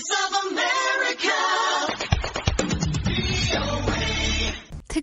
[0.00, 0.37] of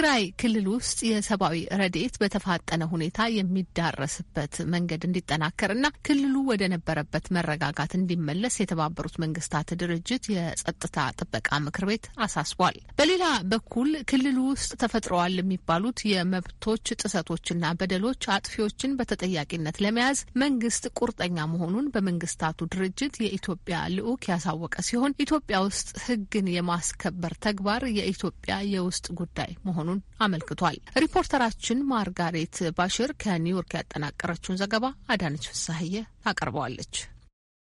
[0.00, 8.56] ትግራይ ክልል ውስጥ የሰብአዊ ረድኤት በተፋጠነ ሁኔታ የሚዳረስበት መንገድ እንዲጠናከርና ክልሉ ወደ ነበረበት መረጋጋት እንዲመለስ
[8.60, 16.92] የተባበሩት መንግስታት ድርጅት የጸጥታ ጥበቃ ምክር ቤት አሳስቧል። በሌላ በኩል ክልሉ ውስጥ ተፈጥረዋል የሚባሉት የመብቶች
[17.00, 25.56] ጥሰቶችና በደሎች አጥፊዎችን በተጠያቂነት ለመያዝ መንግስት ቁርጠኛ መሆኑን በመንግስታቱ ድርጅት የኢትዮጵያ ልዑክ ያሳወቀ ሲሆን ኢትዮጵያ
[25.66, 29.52] ውስጥ ሕግን የማስከበር ተግባር የኢትዮጵያ የውስጥ ጉዳይ
[29.88, 36.94] መሆኑን አመልክቷል። ሪፖርተራችን ማርጋሬት ባሽር ከኒውዮርክ ያጠናቀረችውን ዘገባ አዳነች ፍሳህየ ታቀርበዋለች።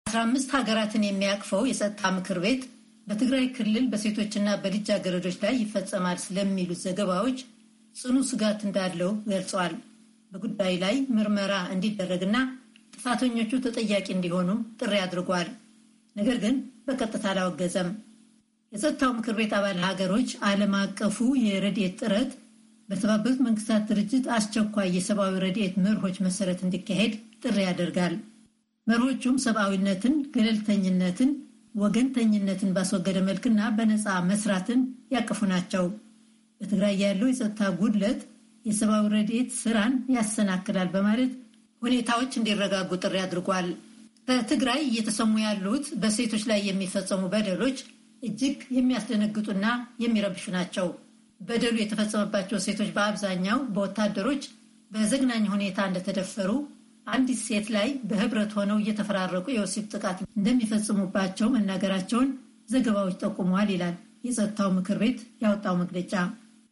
[0.06, 2.64] አስራ አምስት ሀገራትን የሚያቅፈው የጸጥታ ምክር ቤት
[3.08, 7.40] በትግራይ ክልል በሴቶችና በልጃገረዶች ላይ ይፈጸማል ስለሚሉት ዘገባዎች
[7.96, 9.74] ጽኑ ስጋት እንዳለው ገልጿል።
[10.32, 12.38] በጉዳዩ ላይ ምርመራ እንዲደረግና
[12.96, 15.50] ጥፋተኞቹ ተጠያቂ እንዲሆኑም ጥሪ አድርጓል።
[16.16, 16.56] ነገር ግን
[16.88, 17.90] በቀጥታ አላወገዘም።
[18.74, 22.32] የጸጥታው ምክር ቤት አባል ሀገሮች ዓለም አቀፉ የረድኤት ጥረት
[22.90, 28.16] በተባበሩት መንግስታት ድርጅት አስቸኳይ የሰብአዊ ረድኤት መርሆች መሰረት እንዲካሄድ ጥሪ ያደርጋል።
[28.88, 31.30] መርሆቹም ሰብአዊነትን፣ ገለልተኝነትን፣
[31.76, 34.82] ወገንተኝነትን ባስወገደ መልክና በነፃ መስራትን
[35.14, 35.86] ያቀፉ ናቸው።
[36.62, 38.20] በትግራይ ያለው የጸጥታ ጉድለት
[38.66, 41.32] የሰብአዊ ረድኤት ስራን ያሰናክላል በማለት
[41.82, 43.68] ሁኔታዎች እንዲረጋጉ ጥሪ አድርጓል።
[44.28, 47.80] በትግራይ እየተሰሙ ያሉት በሴቶች ላይ የሚፈጸሙ በደሎች
[48.24, 49.66] እጅግ የሚያስደነግጡና
[50.04, 50.88] የሚረብሹ ናቸው።
[51.42, 54.44] በደሉ የተፈጸመባቸው ሴቶች በአብዛኛው በወታደሮች
[54.92, 56.52] በዘግናኝ ሁኔታ እንደተደፈሩ፣
[57.08, 62.30] አንዲት ሴት ላይ በህብረት ሆነው እየተፈራረቁ የወሲብ ጥቃት እንደሚፈጽሙባቸው መናገራቸውን
[62.70, 63.96] ዘገባዎች ጠቁመዋል ይላል
[64.26, 66.14] የጸጥታው ምክር ቤት ያወጣው መግለጫ።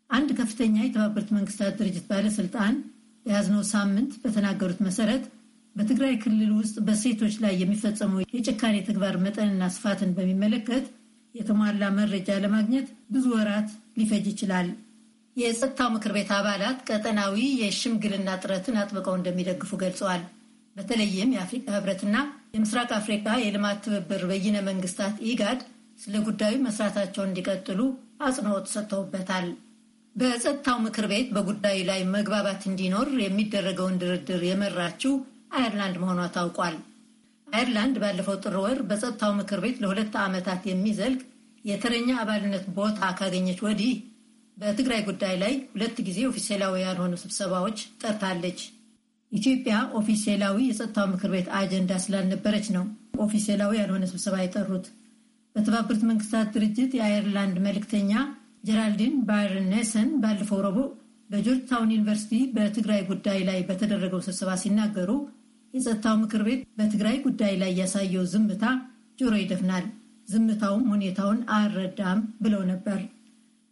[0.09, 2.73] አንድ ከፍተኛ የተባበሩት መንግስታት ድርጅት ባለስልጣን
[3.25, 5.23] በያዝነው ሳምንት በተናገሩት መሰረት
[5.75, 10.85] በትግራይ ክልል ውስጥ በሴቶች ላይ የሚፈጸመው የጭካኔ ተግባር መጠንና ስፋትን በሚመለከት
[11.36, 14.70] የተሟላ መረጃ ለማግኘት ብዙ ወራት ሊፈጅ ይችላል።
[15.38, 20.24] የጸጥታው ምክር ቤት አባላት ቀጠናዊ የሽምግልና ጥረትን አጥብቀው እንደሚደግፉ ገልጸዋል።
[20.75, 22.18] በተለይም የአፍሪካ ህብረትና
[22.56, 25.62] የምስራቅ አፍሪካ የልማት ትብብር በይነ መንግስታት ኢጋድ
[26.00, 27.80] ስለ ጉዳዩ መስራታቸውን እንዲቀጥሉ
[28.28, 29.47] አጽንኦት ሰጥተውበታል።
[30.16, 35.14] በጸጥታው ምክር ቤት በጉዳዩ ላይ መግባባት እንዲኖር የሚደረገውን ድርድር የመራችው
[35.53, 36.75] አየርላንድ መሆኗ ታውቋል።
[37.51, 41.22] አየርላንድ ባለፈው ጥር ወር በጸጥታው ምክር ቤት ለሁለት ዓመታት የሚዘልቅ
[41.66, 43.94] የተረኛ አባልነት ቦታ ካገኘች ወዲህ
[44.57, 48.59] በትግራይ ጉዳይ ላይ ሁለት ጊዜ ኦፊሴላዊ ያልሆኑ ስብሰባዎች ጠርታለች።
[49.31, 52.85] ኢትዮጵያ ኦፊሴላዊ የጸጥታው ምክር ቤት አጀንዳ ስላልነበረች ነው
[53.25, 54.88] ኦፊሴላዊ ያልሆነ ስብሰባ የጠሩት።
[55.56, 58.11] በተባበሩት መንግስታት ድርጅት የአየርላንድ መልእክተኛ
[58.67, 60.88] ጀራልዲን ባርኔሰን ባለፈው ረቡዕ
[61.29, 65.11] በጆርጅ ታውን ዩኒቨርሲቲ በትግራይ ጉዳይ ላይ በተደረገው ስብሰባ ሲናገሩ
[65.74, 68.64] የጸጥታው ምክር ቤት በትግራይ ጉዳይ ላይ ያሳየው ዝምታ
[69.20, 69.86] ጆሮ ይደፍናል፣
[70.28, 73.00] ዝምታውም ሁኔታውን አልረዳም ብለው ነበር።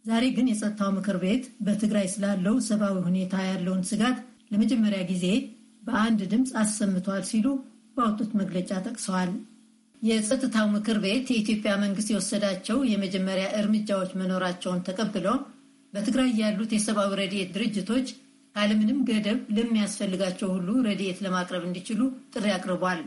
[0.04, 4.18] ዛሬ ግን የጸጥታው ምክር ቤት በትግራይ ስላለው ሰብአዊ ሁኔታ ያለውን ስጋት
[4.52, 5.26] ለመጀመሪያ ጊዜ
[5.82, 7.46] በአንድ ድምፅ አሰምቷል ሲሉ
[7.96, 9.30] ባወጡት መግለጫ ጠቅሰዋል።
[10.02, 15.26] የጸጥታው ምክር ቤት የኢትዮጵያ መንግስት የወሰዳቸው የመጀመሪያ እርምጃዎች መኖራቸውን ተቀብሎ
[15.92, 18.08] በትግራይ ያሉት የሰብአዊ ረድኤት ድርጅቶች
[18.56, 22.00] ካለምንም ገደብ ለሚያስፈልጋቸው ሁሉ ረድኤት ለማቅረብ እንዲችሉ
[22.34, 23.00] ጥሪ አቅርቧል።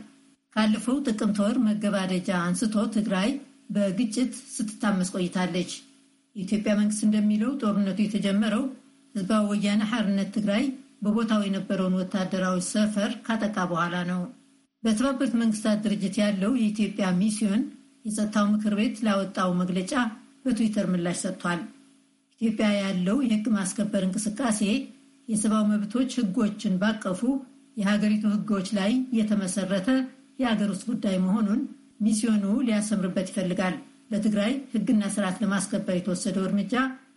[0.56, 3.30] ካለፈው ጥቅምት ወር መገባደጃ አንስቶ ትግራይ
[3.70, 5.70] በግጭት ስትታመስ ቆይታለች።
[6.36, 8.64] የኢትዮጵያ መንግስት እንደሚለው ጦርነቱ የተጀመረው
[9.14, 10.64] ህዝባዊ ወያነ ሓርነት ትግራይ
[11.04, 14.22] በቦታው የነበረውን ወታደራዊ ሰፈር ካጠቃ በኋላ ነው።
[14.82, 17.62] በተባበሩት መንግስታት ድርጅት ያለው የኢትዮጵያ ሚስዮን
[18.04, 19.92] የጸጥታው ምክር ቤት ላወጣው መግለጫ
[20.44, 21.60] በትዊተር ምላሽ ሰጥቷል።
[22.40, 24.60] ኢትዮጵያ ያለው የህግ ማስከበር እንቅስቃሴ
[25.28, 27.20] የሰብአዊ መብቶች ህጎችን ባቀፉ
[27.76, 29.88] የሀገሪቱ ህጎች ላይ የተመሰረተ
[30.40, 31.60] የሀገር ውስጥ ጉዳይ መሆኑን
[32.00, 33.74] ሚስዮኑ ሊያሰምርበት ይፈልጋል።
[34.10, 36.74] በትግራይ ህግና ስርዓት ለማስከበር የተወሰደው እርምጃ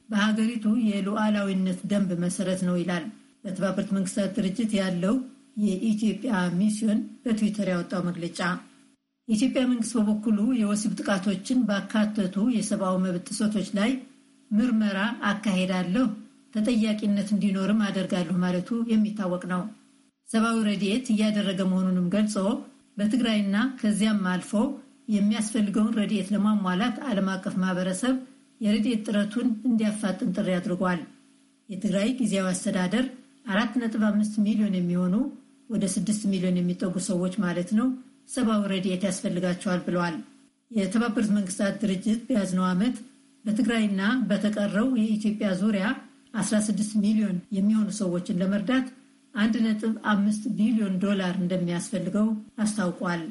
[0.09, 3.05] በሀገሪቱ የሉዓላዊነት ደንብ መሰረት ነው ይላል።
[3.43, 5.15] በተባበሩት መንግስታት ድርጅት ያለው
[5.65, 8.39] የኢትዮጵያ ሚስዮን በትዊተር ያወጣው መግለጫ።
[9.27, 13.91] የኢትዮጵያ መንግስት በበኩሉ የወሲብ ጥቃቶችን ባካተቱ የሰብአዊ መብት ጥሰቶች ላይ
[14.51, 14.99] ምርመራ
[15.29, 16.05] አካሄዳለሁ፣
[16.53, 19.61] ተጠያቂነት እንዲኖርም አደርጋለሁ ማለቱ የሚታወቅ ነው።
[20.27, 22.35] ሰብአዊ ረድኤት እያደረገ መሆኑንም ገልጾ
[22.97, 24.51] በትግራይና ከዚያም አልፎ
[25.09, 28.15] የሚያስፈልገውን ረድኤት ለማሟላት ዓለም አቀፍ ማህበረሰብ
[28.61, 31.01] የረድኤት ጥረቱን እንዲያፋጥን ጥሪ አድርጓል።
[31.69, 33.05] የትግራይ ጊዜያዊ አስተዳደር
[33.53, 35.15] 4.5 ሚሊዮን የሚሆኑ
[35.69, 37.87] ወደ 6 ሚሊዮን የሚጠጉ ሰዎች ማለት ነው
[38.29, 40.15] ሰብአዊ ረድኤት ያስፈልጋቸዋል ብለዋል።
[40.71, 42.95] የተባበሩት መንግስታት ድርጅት በያዝነው ዓመት
[43.45, 45.85] በትግራይና በተቀረው የኢትዮጵያ ዙሪያ
[46.33, 48.87] 16 ሚሊዮን የሚሆኑ ሰዎችን ለመርዳት
[49.35, 52.27] 1.5 ቢሊዮን ዶላር እንደሚያስፈልገው
[52.59, 53.21] አስታውቋል።